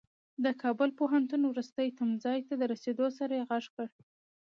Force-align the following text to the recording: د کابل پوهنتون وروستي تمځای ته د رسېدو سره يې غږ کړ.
د 0.43 0.45
کابل 0.61 0.89
پوهنتون 0.99 1.41
وروستي 1.47 1.87
تمځای 1.99 2.39
ته 2.47 2.53
د 2.57 2.63
رسېدو 2.71 3.07
سره 3.17 3.31
يې 3.39 3.43
غږ 3.49 3.65
کړ. 3.75 3.87